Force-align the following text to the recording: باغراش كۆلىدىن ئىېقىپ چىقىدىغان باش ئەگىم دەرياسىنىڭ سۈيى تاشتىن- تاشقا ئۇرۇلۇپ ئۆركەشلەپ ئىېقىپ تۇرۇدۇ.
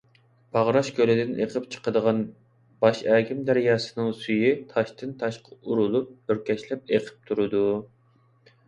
باغراش 0.55 0.87
كۆلىدىن 0.99 1.33
ئىېقىپ 1.35 1.67
چىقىدىغان 1.75 2.23
باش 2.85 3.03
ئەگىم 3.17 3.45
دەرياسىنىڭ 3.51 4.11
سۈيى 4.23 4.55
تاشتىن- 4.73 5.13
تاشقا 5.23 5.61
ئۇرۇلۇپ 5.61 6.19
ئۆركەشلەپ 6.37 6.93
ئىېقىپ 6.95 7.25
تۇرۇدۇ. 7.31 7.65